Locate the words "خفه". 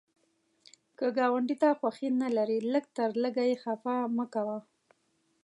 3.63-3.95